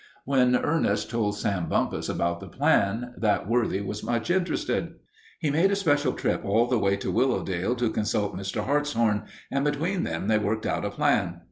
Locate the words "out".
10.65-10.85